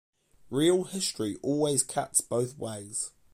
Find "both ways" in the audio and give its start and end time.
2.21-3.11